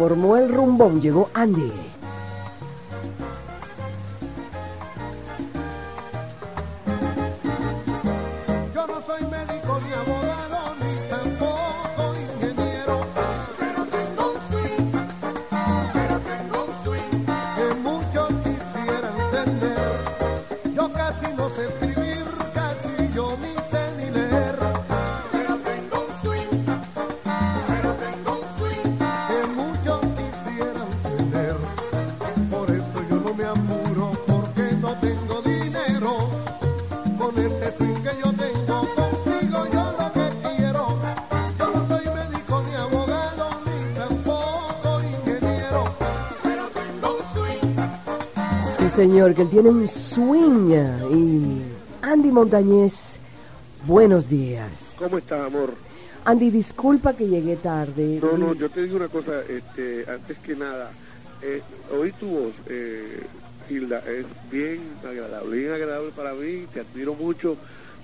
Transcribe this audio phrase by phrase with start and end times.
[0.00, 1.99] Formó el rumbón, llegó Andy.
[48.90, 50.70] Señor, que él tiene un swing.
[51.12, 51.62] Y
[52.02, 53.18] Andy Montañez,
[53.86, 54.68] buenos días.
[54.98, 55.74] ¿Cómo estás, amor?
[56.24, 58.18] Andy, disculpa que llegué tarde.
[58.20, 60.90] No, no, yo te digo una cosa, este, antes que nada,
[61.40, 61.62] eh,
[61.98, 63.22] oí tu voz, eh,
[63.70, 67.56] Hilda, es bien agradable, bien agradable para mí, te admiro mucho,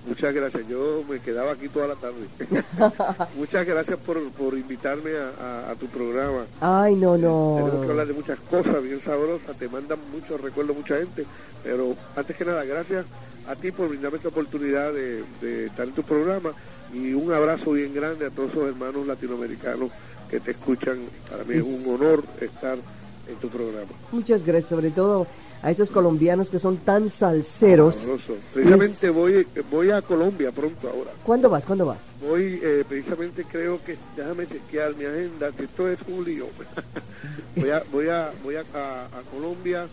[0.07, 2.27] muchas gracias, yo me quedaba aquí toda la tarde.
[3.37, 6.47] muchas gracias por, por invitarme a, a- a tu programa.
[6.61, 7.91] Ay, no, Tenemos que no.
[7.91, 11.25] hablar de muchas cosas bien sabrosas, te mandan muchos recuerdos mucha gente,
[11.63, 13.05] pero antes que nada, gracias
[13.49, 16.53] a ti por brindarme esta oportunidad de, de estar en tu programa
[16.93, 19.91] y un abrazo bien grande a todos esos hermanos latinoamericanos
[20.31, 20.99] que te escuchan.
[21.31, 22.77] Para mí es un honor estar
[23.29, 23.91] en tu programa.
[24.13, 25.27] Muchas gracias, sobre todo
[25.63, 27.97] a esos colombianos que son tan salseros.
[27.97, 28.37] Sabroso.
[28.55, 31.11] Precisamente voy, voy a Colombia pronto ahora.
[31.25, 31.65] ¿Cuándo vas?
[31.65, 31.99] ¿Cuándo vas?
[32.21, 36.47] Voy, eh, precisamente creo que, déjame chequear mi agenda, que esto es un lío.
[37.57, 39.87] voy a, voy a, voy a, a- a Colombia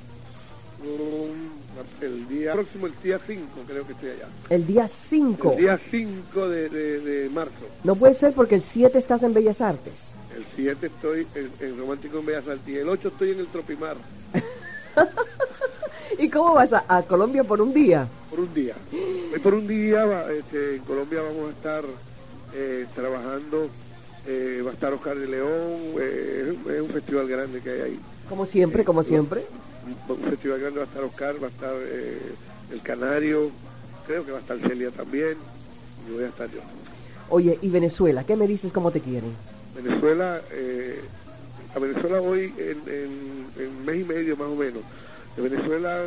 [0.83, 1.53] um,
[2.01, 4.27] el día próximo, el día 5, creo que estoy allá.
[4.49, 5.51] El día 5.
[5.53, 7.51] El día 5 de, de- de marzo.
[7.83, 10.13] No puede ser porque el 7 estás en Bellas Artes.
[10.35, 13.47] El 7 estoy en, en Romántico en Bellas Artes y el 8 estoy en el
[13.47, 13.95] Tropimar
[16.19, 18.07] ¿Y cómo vas a, a Colombia por un día?
[18.29, 18.73] por un día.
[19.31, 21.83] Hoy por un día va- este, en Colombia vamos a estar
[22.55, 23.69] eh, trabajando,
[24.25, 27.69] eh, va a estar Oscar de León, eh, es, un- es un festival grande que
[27.69, 27.99] hay ahí.
[28.29, 29.45] Como siempre, como siempre.
[30.09, 32.19] un, un festival grande va a estar Oscar, va a estar eh,
[32.71, 33.51] El Canario,
[34.07, 35.37] creo que va a estar Celia también,
[36.09, 36.61] y voy a estar yo.
[37.29, 38.23] Oye, ¿y Venezuela?
[38.23, 39.31] ¿Qué me dices cómo te quieren?
[39.75, 41.01] Venezuela, eh,
[41.75, 44.81] a Venezuela voy en, en, en mes y medio más o menos.
[45.41, 46.03] Venezuela,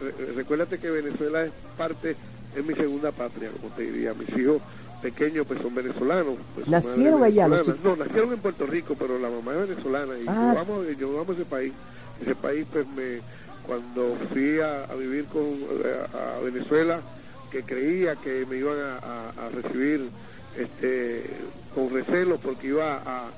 [0.00, 2.16] re- recuérdate que Venezuela es parte,
[2.56, 4.12] es mi segunda patria, como te diría.
[4.14, 4.60] Mis hijos
[5.02, 6.36] pequeños pues son venezolanos.
[6.54, 7.78] pues, ¿Nacieron allá los venezolana.
[7.78, 7.98] chicos?
[7.98, 10.52] No, nacieron en Puerto Rico, pero la mamá es venezolana y Ah.
[10.54, 11.72] yo, amo, yo amo ese país.
[12.22, 13.20] Ese país pues me,
[13.66, 15.44] cuando fui a, a vivir con,
[16.14, 17.00] a, a Venezuela,
[17.52, 20.08] que creía que me iban a, recibir
[20.58, 21.22] este,
[21.74, 23.28] con recelo porque iba a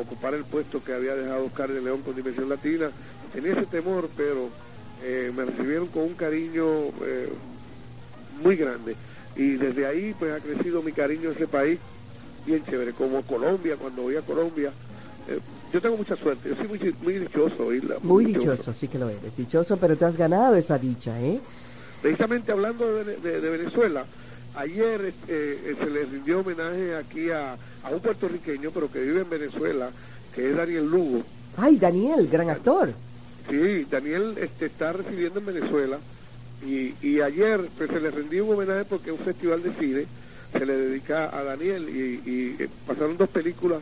[0.00, 2.90] ocupar el puesto que había dejado Oscar de León con Dimensión Latina.
[3.32, 4.48] Tenía ese temor, pero
[5.02, 6.64] eh, me recibieron con un cariño
[7.04, 7.28] eh,
[8.42, 8.96] muy grande.
[9.36, 11.78] Y desde ahí pues ha crecido mi cariño a ese país,
[12.46, 14.72] bien chévere, como Colombia, cuando voy a Colombia.
[15.28, 15.38] eh,
[15.72, 19.10] yo tengo mucha suerte, yo soy muy, muy dichoso, Isla, Muy dichoso, sí que lo
[19.10, 19.36] eres.
[19.36, 21.38] Dichoso, pero te has ganado esa dicha, ¿eh?
[22.00, 24.06] Precisamente hablando de, Vene- de- de Venezuela,
[24.56, 27.52] ayer eh, eh, se le rindió homenaje aquí a,
[27.82, 29.90] a un puertorriqueño, pero que vive en Venezuela,
[30.34, 31.22] que es Daniel Lugo.
[31.58, 32.94] Ay, Daniel, gran actor.
[33.48, 35.98] Sí, Daniel este, está residiendo en Venezuela
[36.66, 40.06] y, y ayer pues, se le rindió un homenaje porque un festival de cine
[40.52, 43.80] se le dedica a Daniel y, y, eh, pasaron dos películas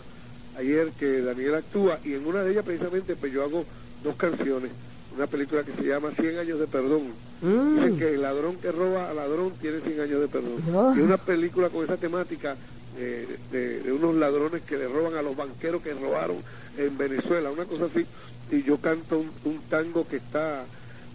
[0.59, 3.65] ayer que Daniel actúa y en una de ellas precisamente pues yo hago
[4.03, 4.71] dos canciones.
[5.17, 7.05] Una película que se llama 100 años de perdón.
[7.41, 7.77] Mm.
[7.77, 10.63] Dicen que el ladrón que roba al ladrón tiene 100 años de perdón.
[10.71, 10.95] No.
[10.95, 12.57] Y una película con esa temática
[12.97, 16.39] eh, de, de unos ladrones que le roban a los banqueros que robaron
[16.79, 18.07] en Venezuela, una cosa así.
[18.51, 20.65] Y yo canto un, un tango que está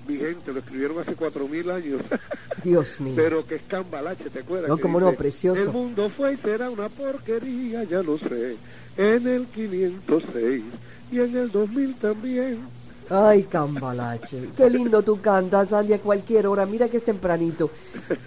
[0.07, 2.01] vigente, lo escribieron hace cuatro mil años,
[2.63, 3.13] Dios mío.
[3.15, 4.69] pero que es cambalache, ¿te acuerdas?
[4.69, 5.61] No, cómo no, precioso.
[5.61, 8.57] El mundo fue y será una porquería, ya lo sé,
[8.97, 10.63] en el 506
[11.11, 12.80] y en el 2000 también.
[13.13, 14.49] Ay, cambalache.
[14.55, 16.65] Qué lindo tú cantas, Andy, a cualquier hora.
[16.65, 17.69] Mira que es tempranito.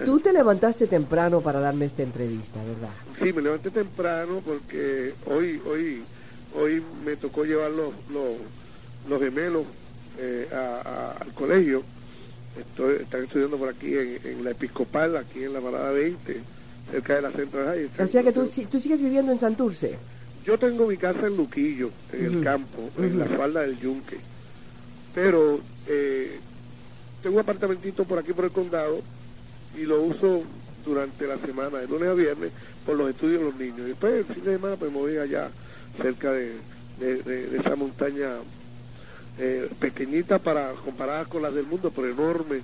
[0.05, 2.91] Tú te levantaste temprano para darme esta entrevista, ¿verdad?
[3.23, 6.03] Sí, me levanté temprano porque hoy, hoy,
[6.55, 6.83] hoy
[7.21, 8.35] tocó llevar los, los,
[9.09, 9.65] los gemelos
[10.19, 11.83] eh, a- a- al colegio.
[12.59, 16.41] Estoy, están estudiando por aquí en, en la Episcopal, aquí en la Parada 20,
[16.93, 17.91] cerca de la Central High.
[18.05, 19.97] O sea que tú, si- tú sigues viviendo en Santurce.
[20.45, 24.19] Yo tengo mi casa en Luquillo, en el campo, en la falda del Yunque.
[25.15, 26.39] Pero eh,
[27.23, 29.01] tengo un apartamentito por aquí por el condado
[29.77, 30.43] y lo uso
[30.85, 32.51] durante la semana, de lunes a viernes,
[32.85, 33.81] por los estudios de los niños.
[33.81, 35.51] Y después el fin de semana pues me voy allá
[36.01, 36.53] cerca de,
[36.99, 38.29] de- esa montaña
[39.39, 42.61] eh, pequeñita para comparadas con las del mundo, pero enorme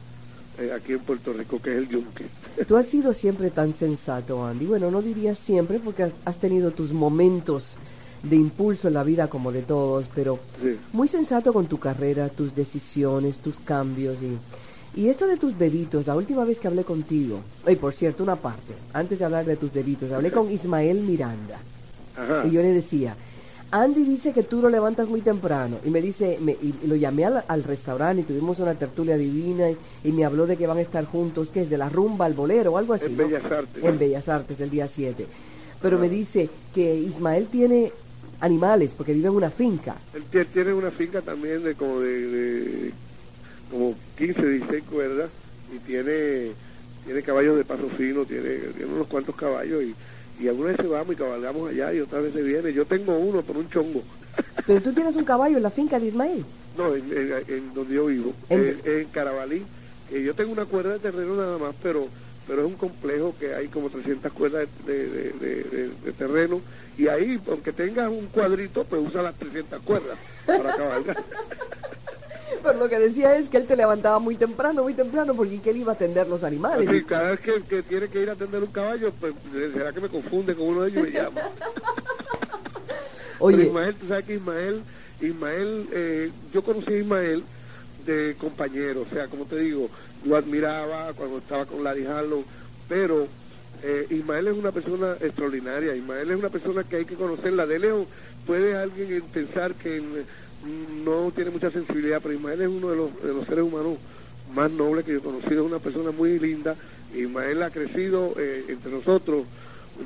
[0.59, 2.27] eh, aquí en Puerto Rico, que es el Yunque.
[2.69, 4.67] Tú has sido siempre tan sensato, Andy.
[4.67, 7.75] Bueno, no diría siempre porque has tenido tus momentos
[8.23, 10.77] de impulso en la vida como de todos, pero Sí.
[10.93, 16.07] muy sensato con tu carrera, tus decisiones, tus cambios y, y esto de tus bebitos,
[16.07, 19.57] la última vez que hablé contigo, y por cierto, una parte, antes de hablar de
[19.57, 21.59] tus bebitos, hablé con Ismael Miranda
[22.17, 22.47] Ajá.
[22.47, 23.17] y yo le decía,
[23.73, 27.25] Andy dice que tú lo levantas muy temprano y me dice, me- y lo llamé
[27.25, 30.79] al, al restaurante y tuvimos una tertulia divina y, y me habló de que van
[30.79, 33.07] a estar juntos, que es de la rumba al bolero o algo así.
[33.07, 33.25] En ¿no?
[33.29, 33.85] Bellas Artes.
[33.85, 35.25] En Bellas Artes, el día 7.
[35.81, 37.93] Pero me dice que Ismael tiene
[38.41, 39.97] animales porque vive en una finca.
[40.15, 42.93] Él tie- tiene una finca también de como de, de-
[43.71, 45.31] como 15, 16 cuerdas
[45.75, 46.53] y tiene
[47.05, 49.95] tiene caballos de paso fino, tiene, tiene unos cuantos caballos y,
[50.45, 52.73] y algunas veces vamos y cabalgamos allá y otras veces viene.
[52.73, 54.03] Yo tengo uno por un chongo.
[54.67, 56.45] Pero tú tienes un caballo en la finca de Ismael.
[56.77, 59.63] No, en, en- en donde yo vivo, En- en, en Carabalí.
[60.11, 62.07] que yo tengo una cuerda de terreno nada más, pero
[62.51, 66.61] pero es un complejo que hay como 300 cuerdas de, de- terreno
[66.99, 71.17] y ahí, aunque tengas un cuadrito, pues usa las 300 cuerdas para cabalgar.
[72.65, 75.71] Pero lo que decía es que él te levantaba muy temprano, muy temprano, porque que
[75.71, 76.89] él iba a atender los animales.
[76.89, 79.33] Así, cada vez que, que tiene que ir a atender un caballo, pues
[79.73, 81.41] será que me confunde con uno de ellos y me llama.
[83.39, 84.83] Pero Oye, Ismael, tú sabes que Ismael,
[85.21, 87.45] Ismael, eh, yo conocí a Ismael
[88.05, 89.89] de compañero, o sea, como te digo,
[90.25, 92.45] lo admiraba cuando estaba con Larry Harlow,
[92.89, 93.27] pero
[93.83, 97.67] eh, Ismael es una persona extraordinaria, Ismael es una persona que hay que conocerla.
[97.67, 98.07] De lejos
[98.47, 103.23] puede alguien pensar que mm, no tiene mucha sensibilidad, pero Ismael es uno de los,
[103.23, 103.97] de los seres humanos
[104.55, 106.75] más nobles que yo he conocido, es una persona muy linda,
[107.15, 109.45] Ismael ha crecido eh, entre nosotros,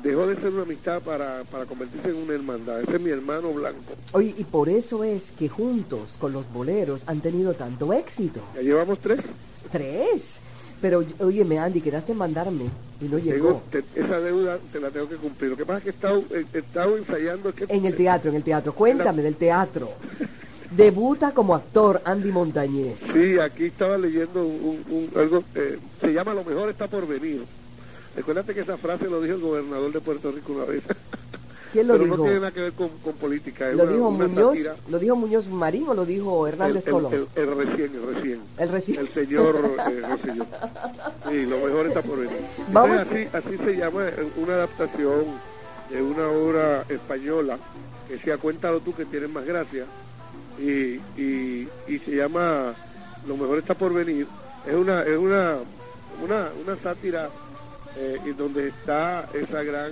[0.03, 3.51] dejó de ser una amistad para, para convertirse en una hermandad, ese es mi hermano
[3.53, 3.93] blanco.
[4.11, 8.41] oye, y por eso es que juntos con los boleros han tenido tanto éxito.
[8.55, 9.19] Ya llevamos tres.
[9.71, 10.39] Tres.
[10.81, 12.65] Pero, óyeme, Andy, quedaste en mandarme
[13.01, 13.63] y no Tengo, llegó.
[13.71, 15.51] te- esa deuda te la tengo que cumplir.
[15.51, 17.49] Lo que pasa es que he estado, he, he estado ensayando.
[17.49, 18.73] Es que, En el teatro, en el teatro.
[18.73, 19.91] Cuéntame del teatro.
[20.75, 22.99] Debuta como actor Andy Montañez.
[23.13, 27.43] Sí, aquí estaba leyendo un, un- algo, eh, se llama Lo mejor está por venir.
[28.15, 30.83] Recuérdate que esa frase lo dijo el gobernador de Puerto Rico una vez.
[31.75, 32.15] ¿Quién lo Pero dijo?
[32.17, 33.69] no tiene nada que ver con, con política.
[33.69, 34.57] Es ¿Lo una- dijo una Muñoz?
[34.89, 37.13] ¿Lo dijo Muñoz Marín o lo dijo Hernández el- Colón?
[37.13, 38.41] el- el recién, el recién.
[38.57, 38.99] El recién.
[39.01, 39.55] El señor
[39.91, 40.45] eh, Rosselló.
[41.29, 42.37] Sí, lo mejor está por venir.
[42.71, 44.05] Vamos Entonces, así, así se llama
[44.37, 45.25] una adaptación
[45.89, 47.57] de una obra española
[48.07, 49.83] que sea Cuéntalo tú que tienes más gracia
[50.57, 52.73] y, y, y se llama
[53.27, 54.27] Lo mejor está por venir.
[54.65, 55.55] Es una es una
[56.23, 57.29] una, una sátira
[57.97, 59.91] eh, y donde está esa gran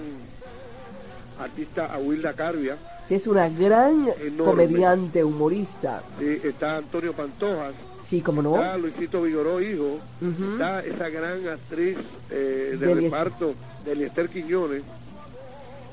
[1.39, 2.77] artista Aguilda Carvia,
[3.07, 4.65] Que es una gran Enorme.
[4.65, 6.01] comediante, humorista.
[6.19, 7.73] sí, está Antonio Pantojas,
[8.07, 8.55] Sí, como no.
[8.55, 10.53] está Luisito Vigoró, hijo, Ujú.
[10.53, 11.97] está esa gran actriz
[12.29, 13.53] eh, de Deli- reparto
[13.85, 14.83] de Eliester Quiñones,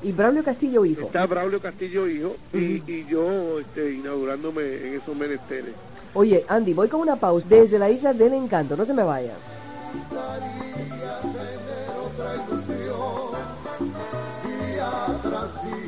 [0.03, 1.01] Y Braulio Castillo, hijo.
[1.07, 5.73] está Braulio Castillo, hijo, y, y yo este, inaugurándome en esos menesteres.
[6.13, 8.75] Oye, Andy, voy con una pausa desde la isla del encanto.
[8.75, 9.35] No se me vayan.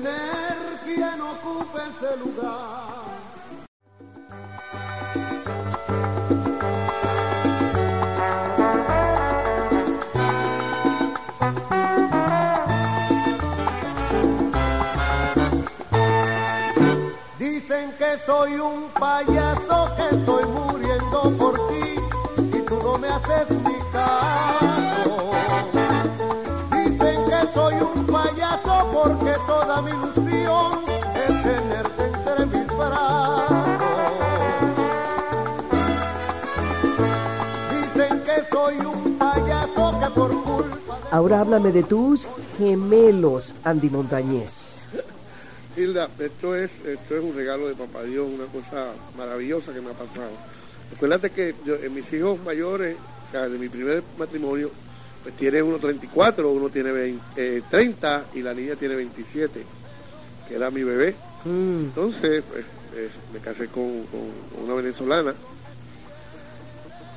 [0.00, 2.96] tener quien ocupe ese lugar.
[17.38, 20.75] Dicen que soy un payaso, que estoy muy
[29.76, 33.68] toda mi ilusión es tenerte entre mis brazos.
[37.72, 42.28] Dicen que soy un payaso que por culpa Ahora háblame de tus
[42.58, 44.76] gemelos, Andy Montañez.
[45.76, 49.90] Hilda, esto es, esto es un regalo de papá Dios, una cosa maravillosa que me
[49.90, 50.30] ha pasado.
[50.94, 52.96] Acuérdate que yo, en mis hijos mayores,
[53.32, 54.70] de mi primer matrimonio,
[55.26, 59.60] pues tiene uno 34, uno tiene 20, eh, 30 y la niña tiene 27,
[60.46, 61.16] que era mi bebé.
[61.44, 62.64] Mm, Entonces, pues,
[62.94, 65.34] eh, me casé con, con una venezolana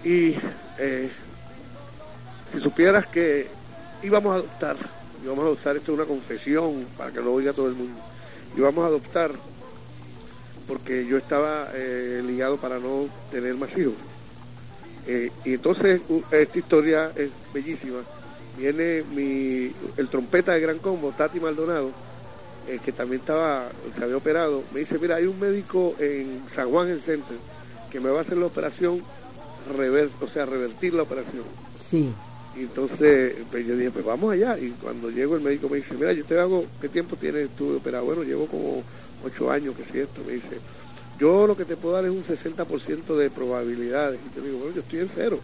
[0.03, 0.33] y
[0.79, 1.07] eh,
[2.51, 3.45] si supieras que
[4.01, 4.75] íbamos a adoptar,
[5.23, 8.01] íbamos a adoptar, esto es una confesión para que lo oiga todo el mundo,
[8.57, 9.33] íbamos a adoptar
[10.67, 13.93] porque yo estaba eh, ligado para no tener más hijos.
[15.11, 18.01] Eh, y entonces esta historia es bellísima.
[18.55, 21.91] Viene mi, el trompeta de Gran Combo, Tati Maldonado,
[22.67, 26.69] eh, que también estaba, se había operado, me dice, mira, hay un médico en San
[26.69, 27.37] Juan el Center
[27.89, 29.01] que me va a hacer la operación,
[29.75, 31.43] rever, o sea, revertir la operación.
[31.77, 32.13] sí.
[32.55, 34.57] Y entonces pues, yo dije, pues vamos allá.
[34.57, 37.71] Y cuando llego el médico me dice, mira, yo te hago, ¿qué tiempo tienes tú
[37.71, 38.01] de operar?
[38.03, 38.83] Bueno, llevo como
[39.23, 40.21] ocho años, que si esto.
[40.25, 40.57] Me dice,
[41.19, 44.19] yo lo que te puedo dar es un 60% de probabilidades.
[44.31, 45.39] Y yo digo, bueno, yo estoy en cero.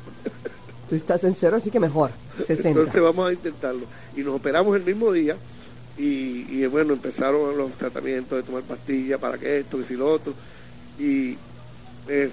[0.90, 2.12] Tú estás en cero, así que mejor.
[2.46, 2.70] 60.
[2.70, 3.86] Entonces vamos a intentarlo.
[4.16, 5.36] Y nos operamos el mismo día.
[5.98, 10.12] Y, y, bueno, empezaron los tratamientos de tomar pastillas para que esto, que si lo
[10.12, 10.34] otro.
[11.00, 11.38] Y
[12.08, 12.30] eh,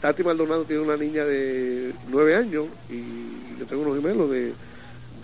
[0.00, 4.52] Tati Maldonado tiene una niña de nueve años y yo tengo unos gemelos de,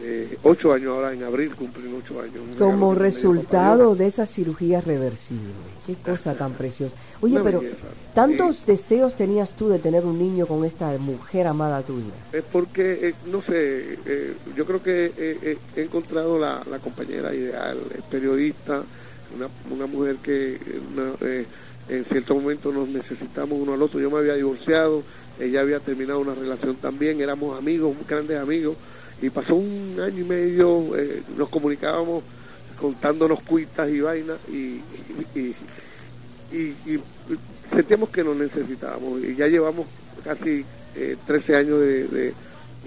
[0.01, 2.43] de ocho años ahora en abril cumplen ocho años.
[2.59, 5.53] Como resultado de esa cirugía reversible.
[5.87, 6.97] Qué cosa tan preciosa.
[7.21, 7.77] Oye, Una pero belleza.
[8.15, 8.63] ¿tantos Sí.
[8.67, 12.13] deseos tenías tú de tener un niño con esta mujer amada tuya?
[12.33, 17.35] Es porque, eh, no sé, eh, yo creo que eh, he encontrado la, la compañera
[17.35, 17.79] ideal,
[18.11, 18.83] periodista,
[19.37, 20.59] una, una mujer que
[20.93, 21.13] una,
[21.89, 24.01] en cierto momento nos necesitamos uno al otro.
[24.01, 25.03] Yo me había divorciado,
[25.39, 28.77] ella había terminado una relación también, éramos amigos, grandes amigos,
[29.23, 32.23] y pasó un año y medio, eh, nos comunicábamos
[32.81, 34.81] contándonos cuitas y vainas, y,
[35.39, 35.55] y-
[37.75, 39.87] sentíamos que nos necesitábamos, y ya llevamos
[40.25, 40.65] casi
[40.97, 42.35] eh, 13 años de,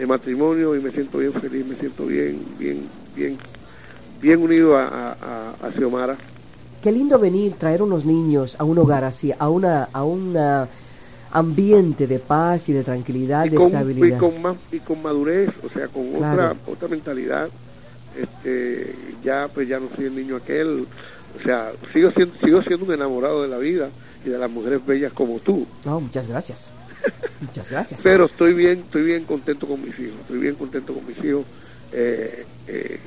[0.07, 3.37] matrimonio y me siento bien feliz, me siento bien, bien, bien,
[4.21, 6.17] bien unido a, a, a- Xiomara.
[6.81, 10.35] Qué lindo venir, traer unos niños a un hogar así, a una, a un
[11.33, 14.19] ambiente de paz y de tranquilidad, y de con, y estabilidad.
[14.19, 16.33] con más y con madurez o sea con Claro.
[16.43, 17.49] otra otra mentalidad
[18.15, 20.85] este ya pues ya no soy el niño aquel
[21.39, 23.89] o sea sigo siendo sigo siendo un enamorado de la vida
[24.25, 26.69] y de las mujeres bellas como tú No, muchas gracias.
[27.41, 27.99] muchas gracias.
[28.03, 31.43] pero estoy bien estoy bien contento con mis hijos estoy bien contento con mis hijos
[31.91, 32.99] eh, eh,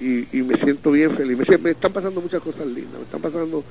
[0.00, 3.20] y, y me siento bien feliz me, me están pasando muchas cosas lindas me están
[3.22, 3.62] pasando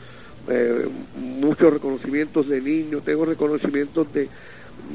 [0.50, 4.29] eh, muchos reconocimientos de niños tengo reconocimientos de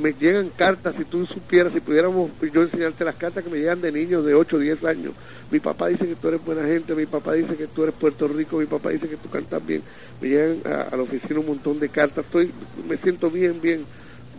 [0.00, 3.80] me llegan cartas, si tú supieras, si pudiéramos yo enseñarte las cartas que me llegan
[3.80, 5.12] de niños de 8 o 10 años.
[5.50, 8.28] Mi papá dice que tú eres buena gente, mi papá dice que tú eres Puerto
[8.28, 9.82] Rico, mi papá dice que tú cantas bien.
[10.20, 12.24] Me llegan a, la oficina un montón de cartas.
[12.24, 12.50] Estoy,
[12.88, 13.84] me siento bien, bien,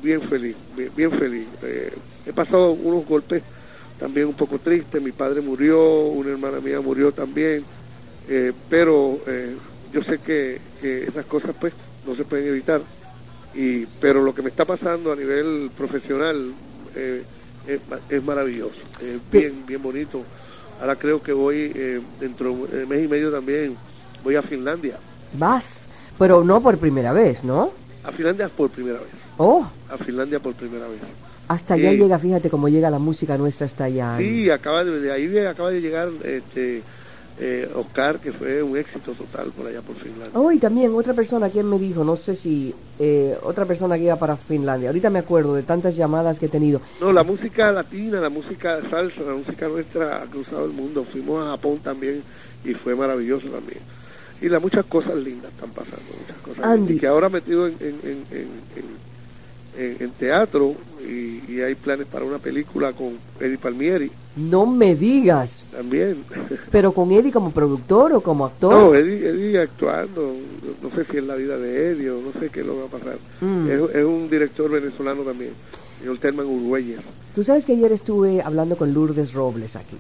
[0.02, 1.48] bien feliz, bien, bien feliz.
[1.64, 1.92] Eh,
[2.26, 3.42] he pasado unos golpes
[4.00, 5.02] también un poco tristes.
[5.02, 7.64] Mi padre murió, una hermana mía murió también.
[8.30, 9.56] Eh, pero eh,
[9.94, 11.74] yo sé que, que esas cosas pues
[12.06, 12.82] no se pueden evitar.
[13.56, 16.54] Y pero lo que me está pasando a nivel profesional
[16.96, 17.24] eh,
[17.68, 20.24] es, ma- es maravilloso es bien bien bonito.
[20.80, 23.76] Ahora creo que voy eh, dentro de un mes y medio también
[24.24, 24.98] voy a Finlandia.
[25.34, 25.82] Vas,
[26.20, 27.72] pero no por primera vez, ¿no?
[28.04, 29.10] a Finlandia por primera vez.
[29.38, 31.00] Oh, a Finlandia por primera vez.
[31.50, 31.98] Hasta allá Sí.
[31.98, 34.16] llega, fíjate cómo llega la música nuestra hasta allá.
[34.18, 36.84] sí acaba de, de ahí acaba de llegar este
[37.40, 41.14] eh, Oscar que fue un éxito total por allá por Finlandia Oh, y también otra
[41.14, 44.90] persona quien me dijo, no sé si eh, otra persona que iba para Finlandia.
[44.90, 46.82] Ahorita me acuerdo de tantas llamadas que he tenido.
[47.00, 51.04] No, la música latina, la música salsa, la música nuestra ha cruzado el mundo.
[51.04, 52.24] Fuimos a Japón también
[52.66, 53.80] y fue maravilloso también.
[54.42, 56.78] Y las muchas cosas lindas están pasando, muchas cosas Andy.
[56.80, 56.98] lindas.
[56.98, 57.76] Y que ahora metido en,
[59.78, 60.74] en, teatro
[61.08, 66.24] y, y hay planes para una película con Eddie Palmieri No me digas, también.
[66.72, 68.72] pero con Eddie como productor o como actor.
[68.72, 70.34] No, Eddie, Eddie actuando,
[70.82, 72.88] no sé si es la vida de Eddie o no sé qué lo va a
[72.88, 73.18] pasar.
[73.42, 73.68] Mm.
[73.70, 75.52] Es, es un director venezolano también,
[76.00, 77.00] señor Telman Uruguayes.
[77.36, 79.98] Tú sabes que ayer estuve hablando con Lourdes Robles aquí.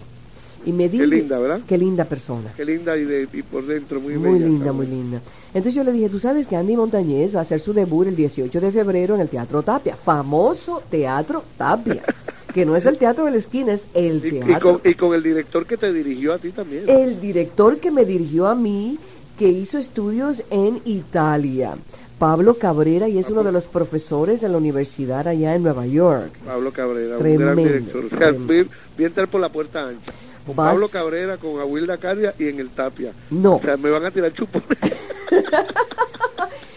[0.65, 1.61] Y me Qué dije, linda, ¿verdad?
[1.65, 2.51] Qué linda persona.
[2.57, 4.89] Qué linda y, de, y por dentro muy, Muy bella linda, también.
[4.89, 5.21] muy linda.
[5.53, 8.15] Entonces yo le dije, tú sabes que Andy Montañez va a hacer su debut el
[8.17, 12.03] 18 de febrero en el Teatro Tapia, famoso Teatro Tapia,
[12.57, 14.79] que no es el Teatro de la Esquina, es el Y, y teatro.
[14.81, 16.85] con, y con el director que te dirigió a ti también.
[16.89, 18.97] El director que me dirigió a mí,
[19.37, 21.75] que hizo estudios en Italia,
[22.17, 26.31] Pablo Cabrera, y es uno de los profesores de la universidad allá en Nueva York.
[26.45, 28.05] Pablo Cabrera, un Tremendo, gran director.
[28.05, 28.31] O sea,
[28.97, 30.11] vi entrar por la puerta ancha.
[30.47, 33.13] Con Vas- Pablo Cabrera, con Aguilda Caria y en el Tapia.
[33.29, 33.57] No.
[33.57, 34.67] O sea, me van a tirar chupones.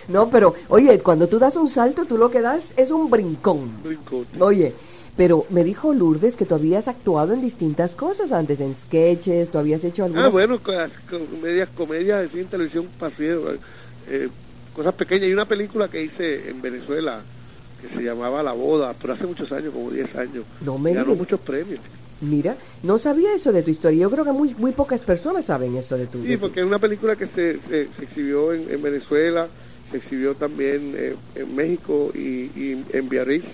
[0.08, 3.70] No, pero oye, cuando tú das un salto, tú lo que das es un brincón.
[3.84, 4.42] Brincote.
[4.42, 4.74] Oye,
[5.20, 9.58] pero me dijo Lourdes que tú habías actuado en distintas cosas antes, en sketches, tú
[9.58, 10.28] habías hecho algunas...
[10.28, 10.72] Ah, bueno, co-
[11.10, 13.52] comedias, comedias en televisión, paseo,
[14.08, 14.28] eh,
[14.74, 15.28] cosas pequeñas.
[15.28, 17.20] Y una película que hice en Venezuela
[17.82, 20.44] que se llamaba La Boda, pero hace muchos años, como 10 años.
[20.62, 21.80] No me Ganó muchos premios.
[22.22, 24.00] Mira, no sabía eso de tu historia.
[24.00, 26.78] Yo creo que muy, muy pocas personas saben eso de tu Sí, porque es una
[26.78, 29.48] película que se, se, se exhibió en, en Venezuela,
[29.90, 33.44] se exhibió también eh, en México y, y en Biarritz.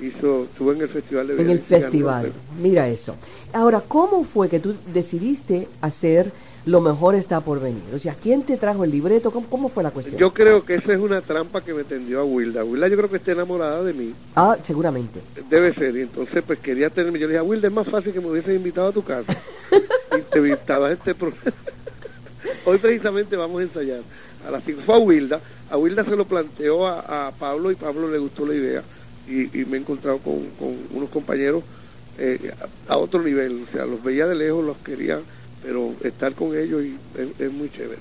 [0.00, 2.32] Hizo, estuvo en el festival de En el festival.
[2.60, 3.16] Mira eso.
[3.52, 6.32] Ahora, ¿cómo fue que tú decidiste hacer
[6.64, 7.82] Lo mejor está por venir?
[7.94, 9.30] O sea, ¿quién te trajo el libreto?
[9.30, 10.18] ¿Cómo, cómo fue la cuestión?
[10.18, 12.64] Yo creo que esa es una trampa que me tendió a Wilda.
[12.64, 14.14] Wilda yo creo que está enamorada de mí.
[14.36, 15.20] Ah, seguramente.
[15.50, 18.12] Debe ser, y entonces pues quería tenerme, yo le dije a Wilda, es más fácil
[18.12, 19.36] que me hubiesen invitado a tu casa
[20.18, 21.56] y te invitaba a este programa.
[22.64, 24.00] Hoy precisamente vamos a ensayar
[24.46, 24.80] a las cinco.
[24.84, 25.40] Fue a Wilda,
[25.70, 28.82] a Wilda se lo planteó a, a Pablo y Pablo le gustó la idea
[29.28, 31.62] y, y me he encontrado con, con unos compañeros
[32.18, 32.52] eh,
[32.88, 35.20] a, a otro nivel, o sea, los veía de lejos, los quería,
[35.62, 37.98] pero estar con ellos y es, es muy chévere.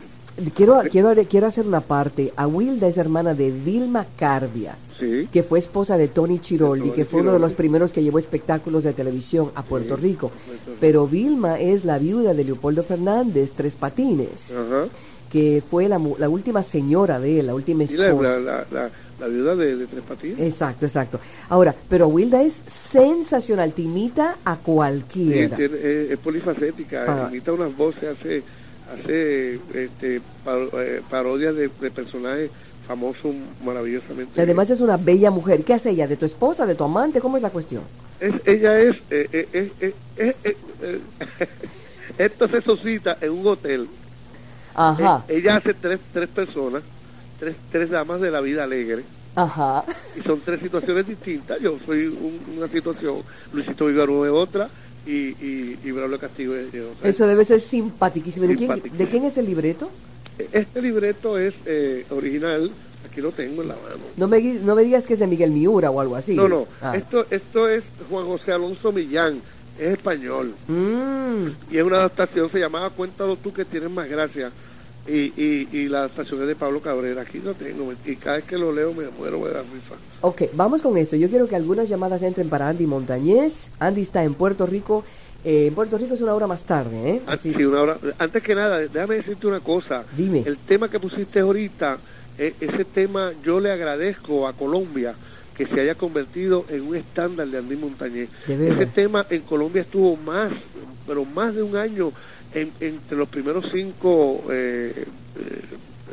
[0.55, 2.31] Quiero, quiero, quiero hacer una parte.
[2.38, 7.03] Awilda es hermana de Vilma Cardia, Sí, que fue esposa de Tony Chiroldi, Tony que
[7.05, 10.29] fue uno de los primeros que llevó espectáculos de televisión a Puerto Sí, Rico.
[10.29, 10.77] Puerto Rico.
[10.79, 14.86] Pero Vilma es la viuda de Leopoldo Fernández, Tres Patines, ajá.
[15.31, 18.39] Que fue la, la última señora de él, la última Y la, esposa.
[18.39, 18.89] la,
[19.19, 20.39] la, viuda de, de Tres Patines.
[20.39, 21.19] Exacto, exacto.
[21.49, 25.57] Ahora, pero Wilda es sensacional, te imita a cualquiera.
[25.57, 25.71] es,
[26.11, 27.27] es polifacética, Ah.
[27.31, 28.43] imita unas voces, hace,
[28.93, 32.49] hace este, par- eh, parodias de, de personajes
[32.87, 34.31] famosos maravillosamente.
[34.35, 35.63] Y además es una bella mujer.
[35.63, 36.07] ¿Qué hace ella?
[36.07, 37.21] ¿De tu esposa, de tu amante?
[37.21, 37.83] ¿Cómo es la cuestión?
[38.19, 39.29] Es, ella es, eh,
[40.17, 40.17] eh,
[42.17, 43.87] esto se suscita en un hotel.
[44.75, 46.82] Ajá, Eh, ella hace tres, tres personas,
[47.39, 49.03] tres, tres damas de la vida alegre.
[49.36, 49.84] ajá.
[50.17, 51.60] Y son tres situaciones distintas.
[51.62, 53.17] Yo soy un- una situación,
[53.53, 54.69] Luisito Vigarú es otra
[55.05, 57.10] y, y, y Braulio Castillo es, es otra.
[57.10, 58.47] Eso debe ser simpaticísimo.
[58.47, 58.82] ¿De quién.
[58.97, 59.89] ¿De quién es el libreto?
[60.51, 62.71] Este libreto es eh, original,
[63.10, 64.03] aquí lo tengo en la mano.
[64.17, 66.34] No me, no me digas que es de Miguel Miura o algo así.
[66.36, 66.95] No, no, Ah.
[66.95, 69.41] esto, esto es Juan José Alonso Millán,
[69.79, 70.53] es español.
[70.67, 74.51] Mm, Y es una adaptación, se llamaba Cuéntalo tú que tienes más gracia.
[75.07, 77.91] Y, y, y la adaptación es de Pablo Cabrera, aquí lo tengo.
[78.05, 79.95] Y cada vez que lo leo me muero de la risa.
[80.21, 81.15] ok, vamos con esto.
[81.15, 83.69] Yo quiero que algunas llamadas entren para Andy Montañez.
[83.79, 85.03] Andy está en Puerto Rico.
[85.43, 87.21] Eh, en Puerto Rico es una hora más tarde, ¿eh?
[87.25, 90.03] Ah, Así- sí, una hora- Antes que nada, déjame decirte una cosa.
[90.15, 90.43] Dime.
[90.45, 91.97] El tema que pusiste ahorita,
[92.37, 95.15] eh, ese tema yo le agradezco a Colombia
[95.60, 98.30] que se haya convertido en un estándar de Andy Montañez.
[98.72, 100.54] Ese tema en Colombia estuvo más,
[101.06, 102.13] pero más de un año
[102.54, 105.62] en- entre los primeros cinco eh, eh,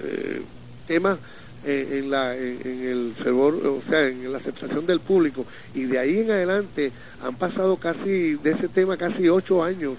[0.02, 0.42] eh,
[0.88, 1.18] temas
[1.64, 5.46] eh, en, la, en, en el fervor, o sea, en la aceptación del público.
[5.76, 6.90] Y de ahí en adelante
[7.22, 9.94] han pasado casi, de ese tema, casi ocho años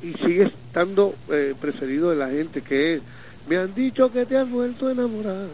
[0.00, 3.02] y sigue estando eh, preferido de la gente, que es,
[3.48, 5.46] me han dicho que te has vuelto a enamorar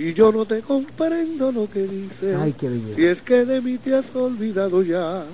[0.00, 2.36] y yo no te comprendo lo que dices.
[2.38, 2.96] Ay, qué belleza.
[2.96, 5.24] Si es que de mí te has olvidado ya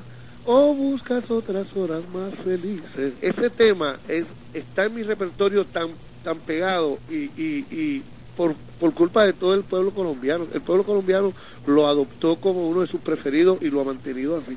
[0.44, 3.12] o buscas otras horas más felices.
[3.20, 5.88] Ese tema es, está en mi repertorio tan,
[6.24, 8.02] tan pegado y, y, y
[8.36, 10.48] por, por culpa de todo el pueblo colombiano.
[10.52, 11.32] El pueblo colombiano
[11.66, 14.56] lo adoptó como uno de sus preferidos y lo ha mantenido así.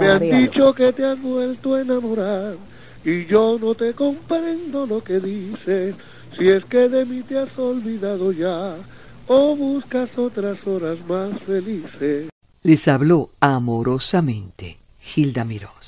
[0.00, 2.56] Me han dicho que te has vuelto a enamorar
[3.04, 5.96] y yo no te comprendo lo que dices.
[6.38, 8.76] Si es que de mí te has olvidado ya
[9.26, 12.28] o buscas otras horas más felices.
[12.62, 15.83] Les habló amorosamente Gilda Mirós.